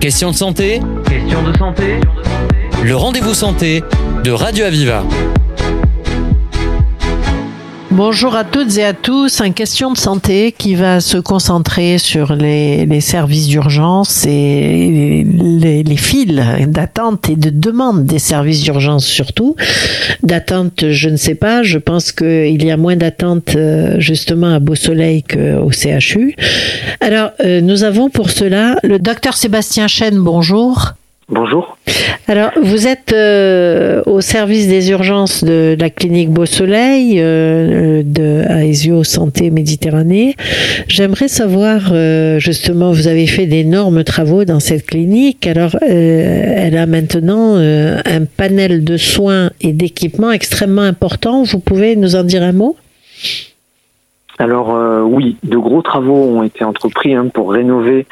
[0.00, 2.00] Question de santé Question de santé
[2.82, 3.84] Le rendez-vous santé
[4.24, 5.04] de Radio Aviva.
[8.02, 9.42] Bonjour à toutes et à tous.
[9.42, 15.96] Un question de santé qui va se concentrer sur les, services d'urgence et les, les
[15.98, 19.54] files d'attente et de demande des services d'urgence surtout.
[20.22, 21.62] D'attente, je ne sais pas.
[21.62, 26.34] Je pense qu'il y a moins d'attente euh, justement à Beau Soleil qu'au CHU.
[27.02, 30.20] Alors, euh, nous avons pour cela le docteur Sébastien Chêne.
[30.20, 30.94] Bonjour.
[31.30, 31.76] Bonjour.
[32.26, 38.42] Alors, vous êtes euh, au service des urgences de la clinique Beau Soleil euh, de
[38.48, 40.34] Aesio Santé Méditerranée.
[40.88, 45.46] J'aimerais savoir, euh, justement, vous avez fait d'énormes travaux dans cette clinique.
[45.46, 51.44] Alors, euh, elle a maintenant euh, un panel de soins et d'équipements extrêmement important.
[51.44, 52.76] Vous pouvez nous en dire un mot?
[54.40, 58.06] Alors euh, oui, de gros travaux ont été entrepris hein, pour rénover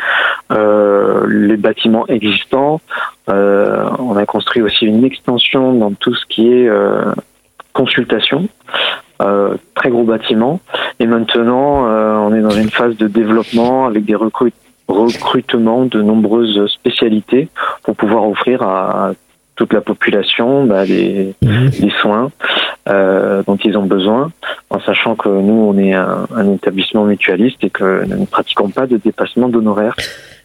[0.52, 2.82] euh, les bâtiments existants.
[3.30, 6.70] Euh, on a construit aussi une extension dans tout ce qui est
[7.72, 8.48] consultation.
[9.74, 10.60] Très gros bâtiment.
[11.00, 14.52] Et maintenant, on est dans une phase de développement avec des recrut-
[14.86, 17.48] recrutements de nombreuses spécialités
[17.84, 19.12] pour pouvoir offrir à
[19.58, 22.30] toute la population bah, des, des soins
[22.88, 24.30] euh, dont ils ont besoin,
[24.70, 28.70] en sachant que nous, on est un, un établissement mutualiste et que nous ne pratiquons
[28.78, 29.96] pas de dépassement d'honoraires.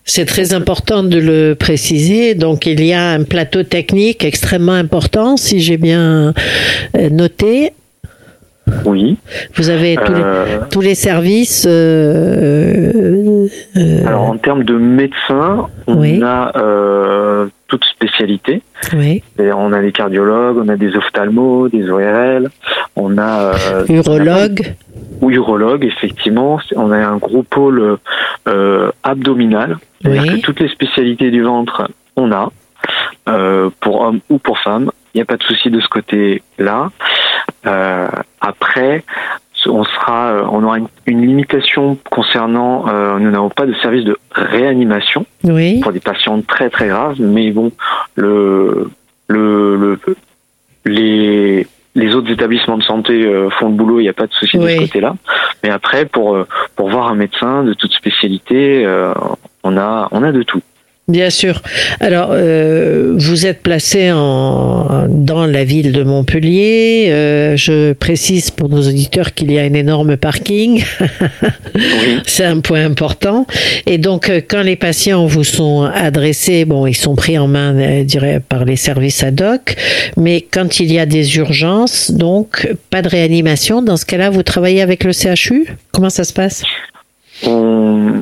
[0.03, 2.33] C'est très important de le préciser.
[2.35, 6.33] Donc, il y a un plateau technique extrêmement important, si j'ai bien
[6.97, 7.71] euh, noté.
[8.85, 9.17] Oui.
[9.55, 11.65] Vous avez tous, les, Euh, tous les services.
[11.69, 16.21] euh, euh, alors, en termes de médecins, on Oui.
[16.23, 16.51] a
[17.73, 18.61] euh, toute spécialité.
[18.93, 22.49] oui, Et on a des cardiologues, on a des ophtalmos, des ORL,
[22.95, 24.75] on a euh, urologue.
[25.21, 26.59] ou urologues, effectivement.
[26.75, 27.97] On a un gros pôle
[28.47, 29.77] euh, abdominal.
[30.01, 30.41] C'est-à-dire Oui.
[30.41, 32.51] que toutes les spécialités du ventre, on a,
[33.29, 34.91] euh, pour hommes ou pour femmes.
[35.13, 36.91] Il n'y a pas de souci de ce côté-là.
[37.65, 38.07] Euh,
[38.41, 39.03] après,
[39.67, 44.03] on sera, euh, on aura une, une limitation concernant, euh, nous n'avons pas de service
[44.03, 47.71] de réanimation Oui, pour des patients très très graves, mais bon,
[48.15, 48.89] le,
[49.27, 49.99] le, le
[50.85, 54.33] les les autres établissements de santé euh, font le boulot, il n'y a pas de
[54.33, 55.15] souci de ce côté-là.
[55.63, 56.37] Mais après, pour
[56.75, 59.13] pour voir un médecin de toute spécialité, euh,
[59.63, 60.61] on a on a de tout.
[61.07, 61.61] Bien sûr.
[61.99, 67.07] Alors, euh, vous êtes placé en, dans la ville de Montpellier.
[67.09, 70.83] Euh, je précise pour nos auditeurs qu'il y a un énorme parking.
[71.75, 72.19] Oui.
[72.27, 73.47] C'est un point important.
[73.87, 77.75] Et donc, euh, quand les patients vous sont adressés, bon, ils sont pris en main,
[77.75, 79.75] euh, je dirais, par les services ad hoc.
[80.15, 83.81] Mais quand il y a des urgences, donc, pas de réanimation.
[83.81, 86.63] Dans ce cas-là, vous travaillez avec le CHU Comment ça se passe?
[87.45, 88.21] On,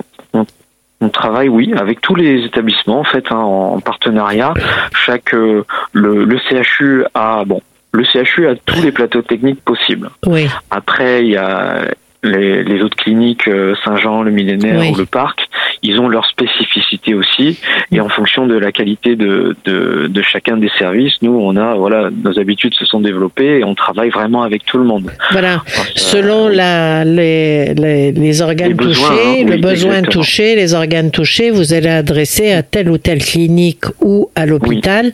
[1.02, 4.54] on, travaille, oui, avec tous les établissements en fait hein, en, en partenariat.
[4.94, 5.64] Chaque euh,
[5.94, 10.10] le, le CHU a bon, le CHU a tous les plateaux techniques possibles.
[10.26, 11.86] Oui, Après, il y a
[12.24, 14.92] les, les autres cliniques, euh, Saint-Jean, le Millénaire Oui.
[14.92, 15.40] ou le Parc,
[15.84, 17.58] ils ont leur spécificité aussi.
[17.92, 21.74] Et en fonction de la qualité de, de, de chacun des services, nous, on a,
[21.76, 25.12] voilà, nos habitudes se sont développées et on travaille vraiment avec tout le monde.
[25.32, 25.64] voilà.
[25.66, 29.92] Parce, euh, Selon la, les, les, les organes Les besoins, touchés, hein, le oui, besoin
[29.94, 30.12] exactement.
[30.24, 35.12] touché, les organes touchés, vous allez adresser à telle ou telle clinique ou à l'hôpital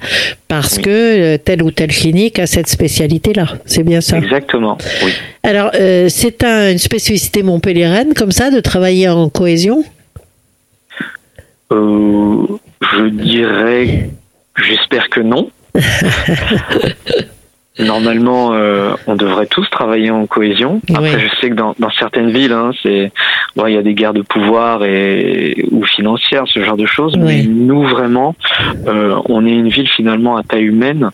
[0.49, 0.83] parce Oui.
[0.83, 3.45] que euh, telle ou telle clinique a cette spécialité-là.
[3.65, 4.17] C'est bien ça.
[4.17, 5.11] Exactement, oui.
[5.43, 9.83] Alors, euh, c'est un- une spécificité montpelliéraine comme ça de travailler en cohésion
[11.71, 12.45] Euh,
[12.81, 14.09] je dirais,
[14.57, 15.51] j'espère que non.
[17.79, 20.81] Normalement, euh, on devrait tous travailler en cohésion.
[20.89, 21.21] Après, Oui.
[21.21, 23.11] je sais que dans, dans certaines villes, hein, c'est,
[23.55, 27.15] bon, il y a des guerres de pouvoir et ou financières, ce genre de choses.
[27.17, 28.33] Mais nous, vraiment,
[28.87, 31.11] euh, on est une ville finalement à taille humaine.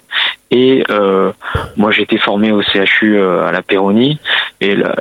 [0.53, 1.31] Et euh,
[1.77, 4.19] moi, j'ai été formé au CHU euh, à la Péronie,
[4.61, 4.95] et là,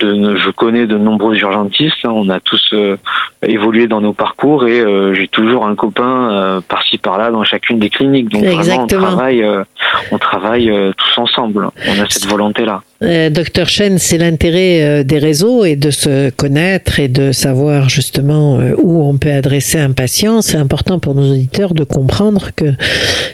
[0.00, 2.04] de, je connais de nombreux urgentistes.
[2.04, 2.98] hein, on a tous euh,
[3.42, 7.78] évolué dans nos parcours, et euh, j'ai toujours un copain euh, par-ci par-là dans chacune
[7.78, 8.28] des cliniques.
[8.28, 9.64] Donc vraiment, on travaille, euh,
[10.12, 11.70] on travaille euh, tous ensemble.
[11.88, 12.82] On a cette volonté-là.
[13.00, 17.88] Euh, Docteur Chen, c'est l'intérêt euh, des réseaux et de se connaître et de savoir
[17.88, 20.42] justement euh, où on peut adresser un patient.
[20.42, 22.74] C'est important pour nos auditeurs de comprendre que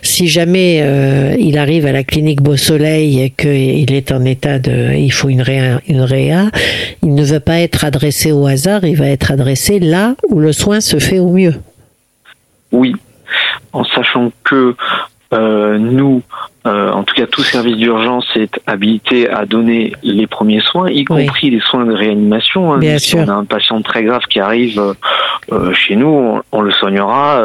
[0.03, 4.95] si jamais il arrive à la clinique Beau Soleil et qu'il est en état de,
[4.95, 6.51] il faut une réa, une réa,
[7.03, 10.53] il ne va pas être adressé au hasard, il va être adressé là où le
[10.53, 11.55] soin se fait au mieux.
[12.71, 12.95] Oui,
[13.73, 14.75] en sachant que
[15.33, 16.23] euh, nous,
[16.67, 21.05] euh, en tout cas tout service d'urgence est habilité à donner les premiers soins, y
[21.05, 22.73] compris les soins de réanimation.
[22.73, 22.79] Hein.
[22.79, 23.21] Bien sûr.
[23.21, 24.95] on a un patient très grave qui arrive
[25.53, 27.41] euh, chez nous, on, le soignera,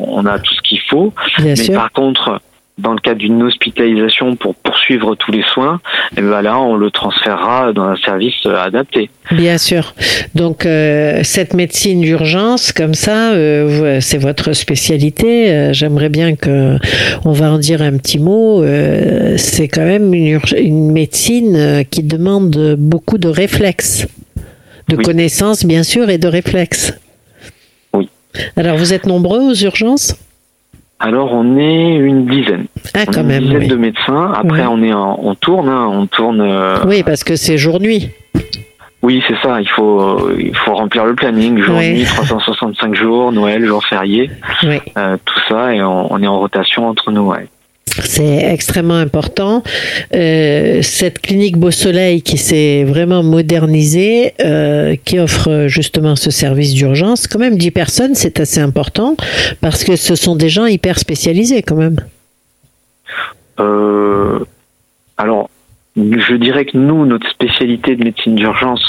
[0.00, 1.12] on a tout ce qu'il faut.
[1.38, 2.40] Mais par contre,
[2.76, 5.80] dans le cadre d'une hospitalisation pour poursuivre tous les soins,
[6.12, 9.10] et eh ben là, on le transférera dans un service euh, adapté.
[9.30, 9.94] Bien sûr.
[10.34, 15.72] Donc, euh, cette médecine d'urgence, comme ça, euh, c'est votre spécialité.
[15.72, 16.76] J'aimerais bien que
[17.24, 18.64] on va en dire un petit mot.
[19.36, 24.06] c'est quand même une, une, médecine qui demande beaucoup de réflexes,
[24.88, 26.92] de connaissances, bien sûr, et de réflexes.
[27.92, 28.08] Oui.
[28.56, 30.16] Alors, vous êtes nombreux aux urgences?
[31.00, 32.66] Alors on est une dizaine.
[32.94, 34.32] Ah, quand une même, dizaine de médecins.
[34.34, 36.40] Après on est en, on tourne, hein, on tourne.
[36.40, 38.10] Euh, oui, parce que c'est jour-nuit.
[39.02, 39.60] Oui, c'est ça.
[39.60, 44.30] Il faut il faut remplir le planning jour-nuit, 365 jours, Noël, jour férié,
[44.96, 47.22] euh, tout ça et on, est en rotation entre nous.
[47.22, 47.46] Ouais.
[48.02, 49.62] C'est extrêmement important.
[50.14, 56.74] Euh, cette clinique Beau Soleil qui s'est vraiment modernisée, euh, qui offre justement ce service
[56.74, 59.16] d'urgence, quand même 10 personnes, c'est assez important
[59.60, 61.96] parce que ce sont des gens hyper spécialisés quand même.
[63.60, 64.40] Euh,
[65.16, 65.48] alors,
[65.96, 68.82] je dirais que nous, notre spécialité de médecine d'urgence,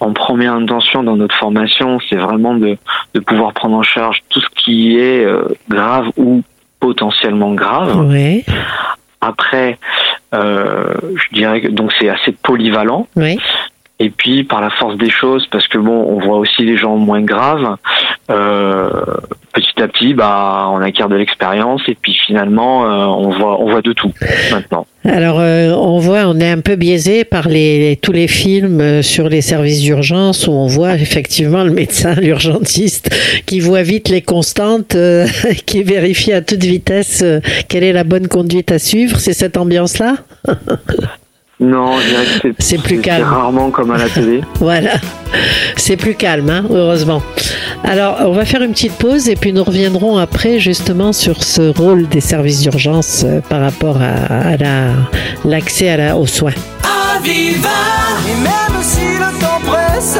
[0.00, 2.76] en première intention dans notre formation, c'est vraiment de,
[3.14, 5.26] de pouvoir prendre en charge tout ce qui est
[5.70, 6.42] grave ou
[6.80, 7.96] potentiellement grave.
[9.20, 9.78] Après,
[10.34, 13.06] euh, je dirais que donc c'est assez polyvalent.
[13.98, 16.96] Et puis par la force des choses, parce que bon, on voit aussi les gens
[16.96, 17.76] moins graves.
[18.30, 18.90] Euh,
[19.54, 23.70] petit à petit, bah, on acquiert de l'expérience et puis finalement, euh, on voit, on
[23.70, 24.12] voit de tout
[24.52, 24.86] maintenant.
[25.04, 29.02] Alors, euh, on voit, on est un peu biaisé par les, tous les films euh,
[29.02, 33.08] sur les services d'urgence où on voit effectivement le médecin, l'urgentiste,
[33.46, 34.94] qui voit vite les constantes,
[35.66, 37.24] qui vérifie à toute vitesse
[37.68, 39.18] quelle est la bonne conduite à suivre.
[39.18, 40.16] C'est cette ambiance-là?
[41.58, 43.24] Non, je dirais que c'est plus calme.
[43.24, 44.42] rarement comme à la télé.
[44.60, 44.96] voilà,
[45.76, 47.22] c'est plus calme, hein, heureusement.
[47.82, 51.62] Alors, on va faire une petite pause et puis nous reviendrons après justement sur ce
[51.78, 54.56] rôle des services d'urgence euh, par rapport à,
[55.44, 56.52] l'accès à aux soins.
[57.16, 57.68] Aviva.
[58.28, 60.18] Et même si le temps presse,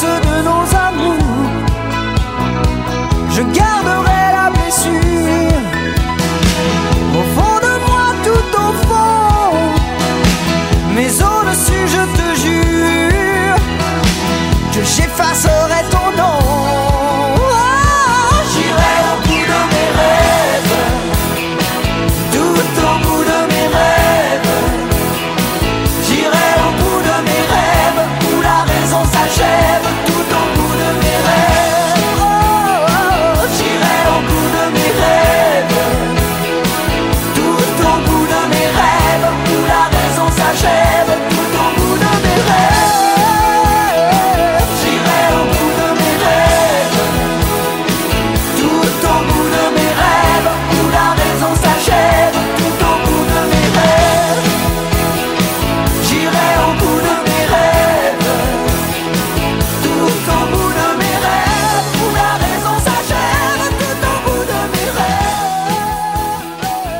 [0.00, 0.77] tout en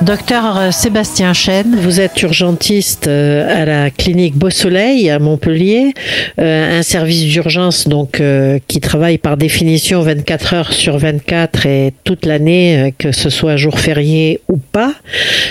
[0.09, 5.93] Docteur Sébastien Chêne, vous êtes urgentiste euh, à la clinique Beau Soleil à Montpellier,
[6.41, 11.93] euh, un service d'urgence donc euh, qui travaille par définition 24 heures sur 24 et
[12.05, 14.95] toute l'année, que ce soit jour férié ou pas.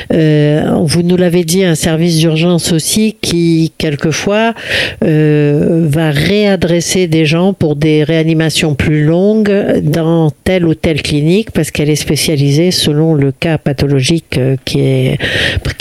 [0.09, 4.53] Vous nous l'avez dit, un service d'urgence aussi qui quelquefois
[5.01, 11.69] va réadresser des gens pour des réanimations plus longues dans telle ou telle clinique parce
[11.69, 15.17] qu'elle est spécialisée selon le cas pathologique euh, qui,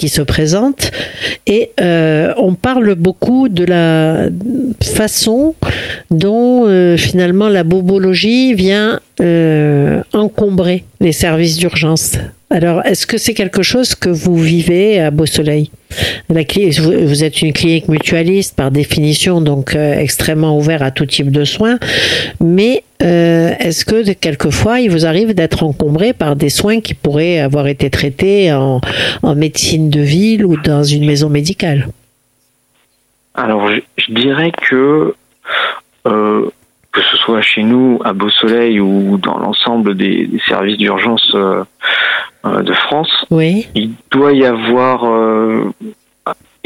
[0.08, 0.92] se présente.
[1.46, 4.28] Et euh, on parle beaucoup de la
[4.82, 5.54] façon
[6.10, 12.18] dont euh, finalement la bobologie vient encombrer les services d'urgence.
[12.48, 15.70] Alors, est-ce que c'est quelque chose que vous vivez à Beau Soleil
[16.28, 21.78] Vous êtes une clinique mutualiste par définition, donc extrêmement ouvert à tout type de soins.
[22.40, 27.40] Mais euh, est-ce que quelquefois il vous arrive d'être encombré par des soins qui pourraient
[27.40, 28.80] avoir été traités en,
[29.34, 31.88] médecine de ville ou dans une maison médicale?
[33.34, 35.14] Alors je, dirais que
[36.06, 36.50] euh,
[36.96, 41.62] que ce soit chez nous à Beau Soleil ou dans l'ensemble des, services d'urgence euh,
[42.44, 43.68] de France, oui.
[43.74, 45.04] il doit y avoir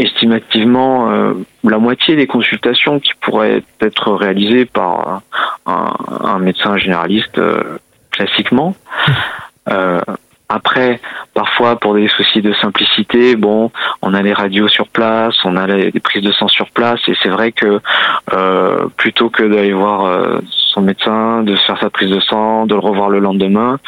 [0.01, 5.23] estimativement euh, la moitié des consultations qui pourraient être réalisées par
[5.67, 7.79] un, médecin généraliste euh,
[8.11, 8.75] classiquement.
[10.50, 11.00] Euh, après,
[11.35, 13.71] parfois pour des soucis de simplicité, bon,
[14.02, 17.14] on a les radios sur place, on a les, prises de sang sur place, et
[17.23, 17.80] c'est vrai que
[18.33, 22.75] euh, plutôt que d'aller voir euh, son médecin, de faire sa prise de sang, de
[22.75, 23.78] le revoir le lendemain,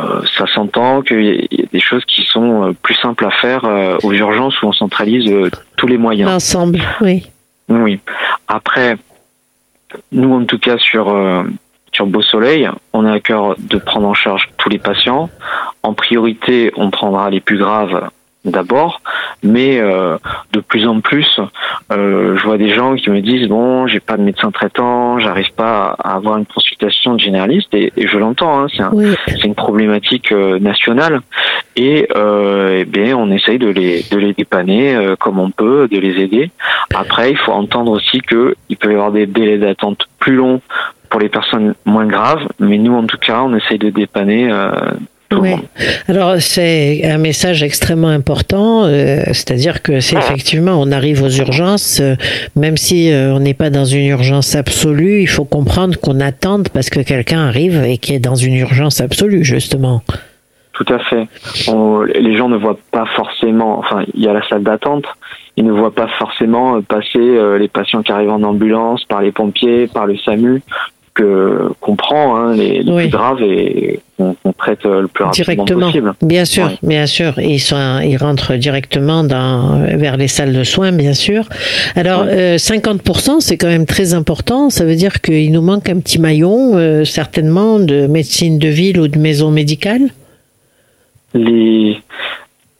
[0.00, 3.64] euh, ça s'entend qu'il y, a des choses qui sont plus simples à faire
[4.02, 5.30] aux urgences où on centralise
[5.76, 6.30] tous les moyens.
[6.30, 7.26] L'ensemble, oui.
[7.68, 8.00] Oui.
[8.48, 8.96] Après,
[10.10, 11.10] nous en tout cas sur
[11.92, 15.28] sur Beau Soleil, on a à cœur de prendre en charge tous les patients.
[15.82, 18.08] En priorité, on prendra les plus graves
[18.44, 19.00] d'abord,
[19.42, 20.18] mais euh,
[20.52, 21.40] de plus en plus,
[21.92, 25.52] euh, je vois des gens qui me disent bon, j'ai pas de médecin traitant, j'arrive
[25.52, 28.90] pas à avoir une consultation de généraliste, et, je l'entends, hein,
[29.26, 31.20] c'est une problématique euh, nationale,
[31.76, 36.20] et eh bien on essaye de les de les dépanner comme on peut, de les
[36.20, 36.50] aider.
[36.94, 40.60] Après, il faut entendre aussi que il peut y avoir des délais d'attente plus longs
[41.12, 44.50] pour les personnes moins graves, mais nous en tout cas, on essaye de dépanner
[45.40, 45.54] oui.
[46.08, 52.00] Alors c'est un message extrêmement important, euh, c'est-à-dire que c'est effectivement on arrive aux urgences,
[52.00, 52.14] euh,
[52.56, 56.68] même si euh, on n'est pas dans une urgence absolue, il faut comprendre qu'on attende
[56.68, 60.02] parce que quelqu'un arrive et qui est dans une urgence absolue justement.
[60.72, 61.28] Tout à fait.
[62.14, 65.04] les gens ne voient pas forcément, enfin il y a la salle d'attente,
[65.56, 69.86] ils ne voient pas forcément passer les patients qui arrivent en ambulance, par les pompiers,
[69.86, 70.62] par le SAMU,
[71.22, 76.14] que qu'on prend hein, les, plus graves et qu'on traite le plus rapidement possible.
[76.22, 77.38] Bien sûr, bien sûr.
[77.38, 81.44] Ils sont, ils rentrent directement dans vers les salles de soins, bien sûr.
[81.96, 84.70] Alors, 50%, euh, c'est quand même très important.
[84.70, 89.00] Ça veut dire qu'il nous manque un petit maillon, euh, certainement, de médecine de ville
[89.00, 90.08] ou de maison médicale?
[91.34, 91.98] Les,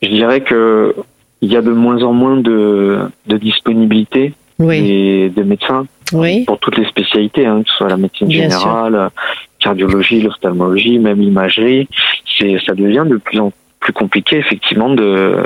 [0.02, 0.94] je dirais que
[1.40, 4.32] il y a de moins en moins de, de disponibilité
[4.66, 5.87] des, des médecins
[6.47, 9.11] pour toutes les spécialités, hein, que ce soit la médecine générale,
[9.59, 11.88] cardiologie, l'ophtalmologie, même l'imagerie.
[12.38, 15.42] C'est, ça devient de plus en plus compliqué, effectivement, de,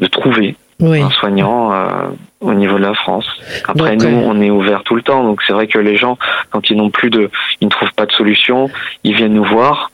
[0.00, 2.08] de trouver un soignant euh,
[2.40, 3.26] au niveau de la France.
[3.66, 6.18] Après, nous, on est ouvert tout le temps, donc c'est vrai que les gens,
[6.50, 7.30] quand ils n'ont plus de,
[7.60, 8.70] ils ne trouvent pas de solution,
[9.02, 9.90] ils viennent nous voir.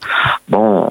[0.50, 0.90] Bon,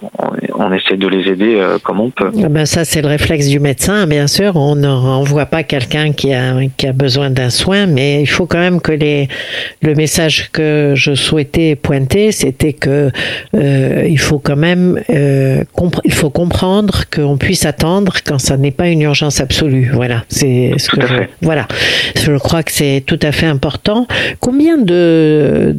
[0.56, 2.32] on, essaie de les aider euh, comme on peut.
[2.44, 4.56] Ah ben ça, c'est le réflexe du médecin, bien sûr.
[4.56, 8.48] On ne renvoie pas quelqu'un qui a, qui a besoin d'un soin, mais il faut
[8.48, 9.28] quand même que les,
[9.84, 13.12] le message que je souhaitais pointer, c'était que
[13.54, 15.64] euh, il faut quand même, euh,
[16.04, 19.92] il faut comprendre qu'on puisse attendre quand ça n'est pas une urgence absolue.
[19.94, 21.68] Voilà, c'est ce que je, voilà,
[22.16, 24.08] je crois que c'est tout à fait important.
[24.40, 25.76] Combien de,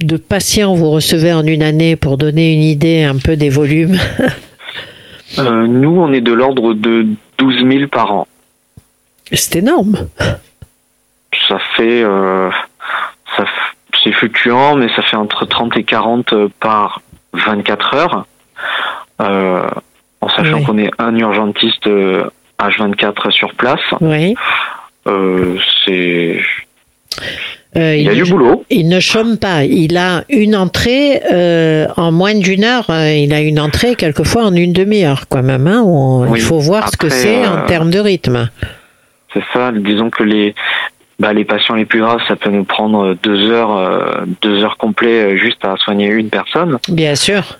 [0.00, 3.98] de patients vous recevez en une année pour donner une idée un peu des volumes?
[5.38, 7.06] Euh, Nous, on est de l'ordre de
[7.36, 8.26] 12 000 par an.
[9.30, 10.08] C'est énorme.
[11.48, 12.50] Ça fait, euh,
[13.36, 13.44] ça,
[14.02, 17.02] c'est fluctuant, mais ça fait entre 30 et 40 par
[17.34, 18.26] 24 heures.
[19.20, 19.66] Euh,
[20.20, 21.88] en sachant qu'on est un urgentiste
[22.60, 23.80] H24 sur place.
[24.00, 24.34] Oui.
[25.06, 26.40] Euh, c'est.
[27.76, 28.64] Euh, il, a du boulot.
[28.70, 29.64] Il ne chôme pas.
[29.64, 32.86] Il a une entrée euh, en moins d'une heure.
[32.88, 35.66] Il a une entrée quelquefois en une demi-heure, quand même.
[35.66, 38.48] Hein, il faut voir ce que c'est en termes de rythme.
[39.32, 39.70] C'est ça.
[39.72, 40.54] Disons que les
[41.18, 45.36] bah, les patients les plus graves, ça peut nous prendre deux heures, deux heures complètes
[45.36, 46.78] juste à soigner une personne.
[46.88, 47.58] Bien sûr.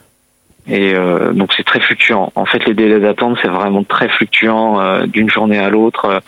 [0.69, 2.31] Et euh, donc c'est très fluctuant.
[2.35, 6.21] En fait, les délais d'attente, c'est vraiment très fluctuant euh, d'une journée à l'autre.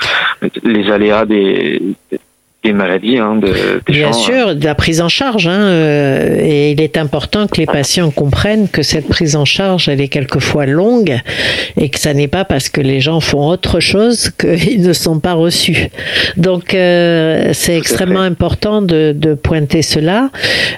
[0.43, 1.83] Euh, les aléas des,
[2.63, 3.19] des maladies.
[3.19, 5.47] Hein, de, des Bien gens, sûr, de la prise en charge.
[5.47, 9.89] Hein, euh, et il est important que les patients comprennent que cette prise en charge,
[9.89, 11.19] elle est quelquefois longue
[11.79, 15.21] et que ça n'est pas parce que les gens font autre chose qu'ils ne sont
[15.21, 15.89] pas reçus.
[16.37, 20.31] Donc, euh, c'est extrêmement important de, de pointer cela.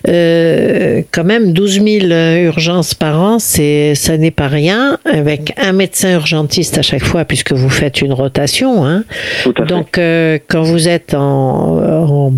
[0.09, 2.07] Euh, quand même, 12 000
[2.45, 7.25] urgences par an, c'est, ça n'est pas rien, avec un médecin urgentiste à chaque fois,
[7.25, 8.85] puisque vous faites une rotation.
[8.87, 9.05] Hein.
[9.43, 9.69] Tout à fait.
[9.69, 12.33] Donc, euh, quand vous êtes en, en-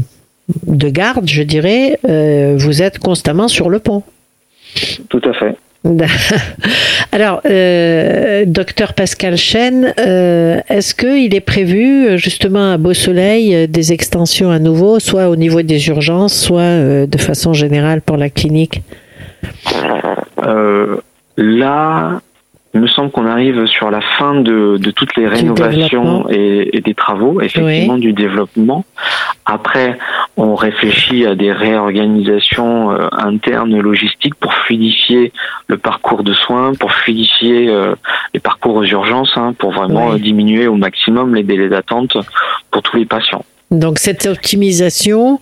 [0.66, 4.02] de garde, je dirais, euh, vous êtes constamment sur le pont.
[5.08, 5.56] Tout à fait.
[7.12, 13.54] Alors, euh, docteur Pascal Chen, euh, est-ce qu'il est prévu euh, justement à Beau Soleil
[13.54, 18.00] euh, des extensions à nouveau, soit au niveau des urgences, soit euh, de façon générale
[18.00, 18.82] pour la clinique?
[20.44, 20.96] Euh,
[21.36, 22.20] là,
[22.74, 26.80] il me semble qu'on arrive sur la fin de, de toutes les rénovations et, et
[26.80, 28.84] des travaux, effectivement, du développement.
[29.46, 29.96] Après,
[30.36, 35.32] on réfléchit à des réorganisations euh, internes logistiques pour fluidifier
[35.68, 37.94] le parcours de soins, pour fluidifier euh,
[38.32, 40.20] les parcours aux urgences, hein, pour vraiment Oui.
[40.20, 42.16] diminuer au maximum les délais d'attente
[42.70, 43.44] pour tous les patients.
[43.70, 45.40] Donc cette optimisation,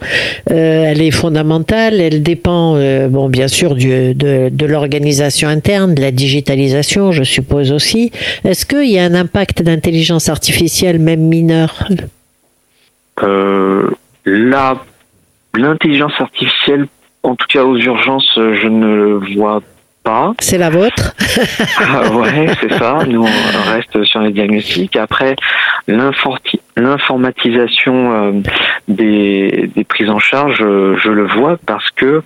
[0.51, 2.01] euh, elle est fondamentale.
[2.01, 7.73] Elle dépend, euh, bon, bien sûr, de, de l'organisation interne, de la digitalisation, je suppose
[7.73, 8.11] aussi.
[8.45, 11.89] Est-ce qu'il y a un impact d'intelligence artificielle, même mineur
[13.23, 13.91] Euh,
[15.55, 16.87] l'intelligence artificielle,
[17.23, 19.63] en tout cas aux urgences, euh, je ne le vois
[20.03, 20.35] pas.
[20.41, 21.15] C'est la vôtre
[21.79, 22.99] Ah ouais, c'est ça.
[23.07, 24.97] Nous, on reste sur les diagnostics.
[24.97, 25.37] Après,
[25.87, 28.33] l'informatisation euh,
[28.89, 32.23] des, des prises en charge, euh, je le vois parce que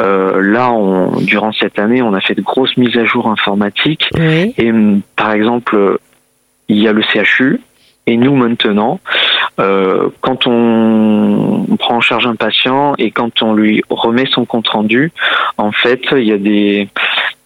[0.00, 4.08] euh, là, on, durant cette année, on a fait de grosses mises à jour informatiques.
[4.14, 4.52] Oui.
[4.58, 4.72] Et
[5.16, 5.98] par exemple,
[6.68, 7.60] il y a le CHU.
[8.06, 8.98] Et nous, maintenant,
[10.20, 14.68] quand on, on prend en charge un patient et quand on lui remet son compte
[14.68, 15.12] rendu,
[15.58, 16.88] en fait, il y a des,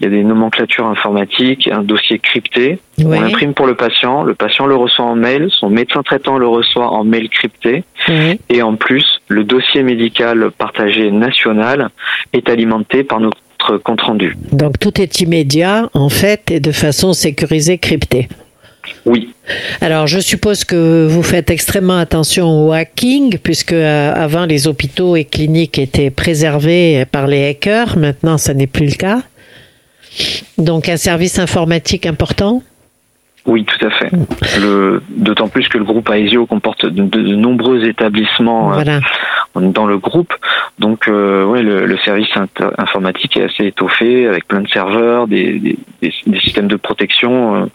[0.01, 2.79] il y a des nomenclatures informatiques, un dossier crypté.
[3.05, 6.49] On l'imprime pour le patient, le patient le reçoit en mail, son médecin traitant le
[6.49, 7.85] reçoit en mail crypté.
[8.49, 11.91] Et en plus, le dossier médical partagé national
[12.33, 13.39] est alimenté par notre
[13.83, 14.37] compte rendu.
[14.53, 18.29] Donc tout est immédiat, en fait, et de façon sécurisée, cryptée.
[19.07, 19.35] Oui,
[19.83, 25.15] Alors, je suppose que vous faites extrêmement attention au hacking, puisque euh, avant les hôpitaux
[25.17, 27.99] et cliniques étaient préservés par les hackers.
[27.99, 29.19] Maintenant, ça n'est plus le cas.
[30.57, 32.63] Donc, un service informatique important?
[33.47, 34.11] Oui, tout à fait.
[35.11, 38.85] D'autant plus que le groupe Aesio comporte de, de- de nombreux établissements euh,
[39.55, 40.33] dans le groupe.
[40.79, 42.31] Donc, euh, ouais, le, le service
[42.79, 47.55] informatique est assez étoffé avec plein de serveurs, des, des- des- des systèmes de protection.
[47.57, 47.67] euh.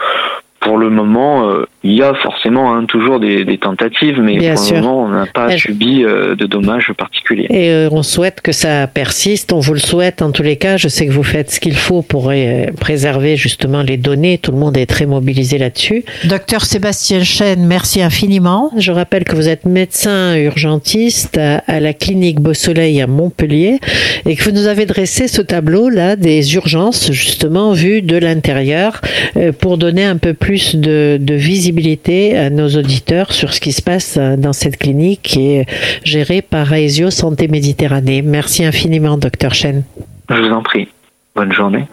[0.60, 4.56] Pour le moment, euh, il y a forcément hein, toujours des, des tentatives, mais Bien
[4.56, 4.76] pour sûr.
[4.76, 7.48] le moment, on n'a pas Elle- subi euh, de dommages particuliers.
[7.50, 9.54] Et euh, on souhaite que ça persiste.
[9.54, 10.76] On vous le souhaite en tous les cas.
[10.78, 14.38] Je sais que vous faites ce qu'il faut pour euh, préserver justement les données.
[14.38, 16.04] Tout le monde est très mobilisé là-dessus.
[16.26, 18.72] Docteur Sébastien Chen, merci infiniment.
[18.78, 23.80] Je rappelle que vous êtes médecin urgentiste à, à la clinique Beau Soleil à Montpellier
[24.26, 29.00] et que vous nous avez dressé ce tableau là des urgences justement vues de l'intérieur
[29.38, 33.72] euh, pour donner un peu plus de, de visibilité à nos auditeurs sur ce qui
[33.72, 35.66] se passe dans cette clinique qui est
[36.04, 38.22] gérée par Aesio Santé Méditerranée.
[38.22, 39.84] Merci infiniment, docteur Chen.
[40.30, 40.88] Je vous en prie.
[41.36, 41.86] Bonne journée.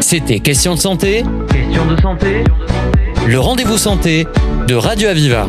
[0.00, 2.44] C'était Question de santé, Question de santé
[3.26, 4.26] le rendez-vous santé
[4.66, 5.46] de Radio Aviva.